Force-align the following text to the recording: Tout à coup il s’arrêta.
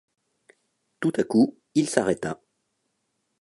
Tout 0.99 1.11
à 1.17 1.23
coup 1.23 1.59
il 1.75 1.87
s’arrêta. 1.87 2.41